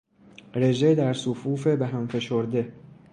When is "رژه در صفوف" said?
0.55-1.67